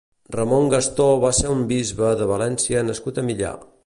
[0.35, 3.53] Ramon Gastó va ser un bisbe de València nascut a Millà.